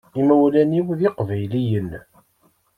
Imawlan-iw 0.19 0.87
d 0.99 0.99
iqbayliyen. 1.07 1.89